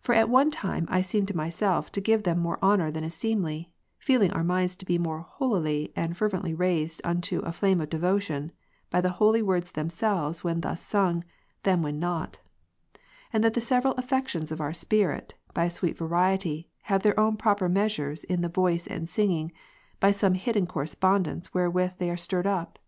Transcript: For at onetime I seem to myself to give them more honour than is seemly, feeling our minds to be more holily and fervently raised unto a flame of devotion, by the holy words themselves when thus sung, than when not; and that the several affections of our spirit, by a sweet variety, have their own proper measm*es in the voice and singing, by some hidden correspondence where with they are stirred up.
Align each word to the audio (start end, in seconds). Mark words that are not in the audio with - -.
For 0.00 0.14
at 0.14 0.28
onetime 0.28 0.86
I 0.88 1.00
seem 1.00 1.26
to 1.26 1.36
myself 1.36 1.90
to 1.90 2.00
give 2.00 2.22
them 2.22 2.38
more 2.38 2.56
honour 2.62 2.92
than 2.92 3.02
is 3.02 3.14
seemly, 3.16 3.72
feeling 3.98 4.30
our 4.32 4.44
minds 4.44 4.76
to 4.76 4.84
be 4.84 4.96
more 4.96 5.22
holily 5.28 5.92
and 5.96 6.16
fervently 6.16 6.54
raised 6.54 7.00
unto 7.02 7.40
a 7.40 7.50
flame 7.50 7.80
of 7.80 7.90
devotion, 7.90 8.52
by 8.90 9.00
the 9.00 9.10
holy 9.18 9.42
words 9.42 9.72
themselves 9.72 10.44
when 10.44 10.60
thus 10.60 10.80
sung, 10.80 11.24
than 11.64 11.82
when 11.82 11.98
not; 11.98 12.38
and 13.32 13.42
that 13.42 13.54
the 13.54 13.60
several 13.60 13.94
affections 13.94 14.52
of 14.52 14.60
our 14.60 14.72
spirit, 14.72 15.34
by 15.52 15.64
a 15.64 15.70
sweet 15.70 15.98
variety, 15.98 16.68
have 16.82 17.02
their 17.02 17.18
own 17.18 17.36
proper 17.36 17.68
measm*es 17.68 18.22
in 18.22 18.42
the 18.42 18.48
voice 18.48 18.86
and 18.86 19.08
singing, 19.08 19.50
by 19.98 20.12
some 20.12 20.34
hidden 20.34 20.68
correspondence 20.68 21.48
where 21.52 21.68
with 21.68 21.98
they 21.98 22.08
are 22.08 22.16
stirred 22.16 22.46
up. 22.46 22.78